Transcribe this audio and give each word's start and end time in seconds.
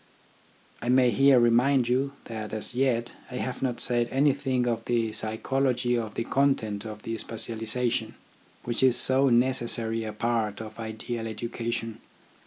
I 0.81 0.89
may 0.89 1.11
here 1.11 1.39
remind 1.39 1.87
you 1.87 2.13
that 2.25 2.53
as 2.53 2.73
yet 2.73 3.11
I 3.29 3.35
have 3.35 3.61
not 3.61 3.79
said 3.79 4.07
anything 4.09 4.65
of 4.65 4.83
the 4.85 5.13
psychology 5.13 5.95
or 5.95 6.09
the 6.09 6.23
content 6.23 6.85
of 6.85 7.03
the 7.03 7.19
specialism, 7.19 8.15
which 8.63 8.81
is 8.81 8.97
so 8.97 9.29
necessary 9.29 10.03
a 10.03 10.11
part 10.11 10.59
of 10.59 10.79
an 10.79 10.85
ideal 10.85 11.27
education. 11.27 12.01